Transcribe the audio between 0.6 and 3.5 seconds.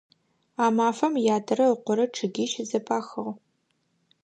А мафэм ятэрэ ыкъорэ чъыгищ зэпахыгъ.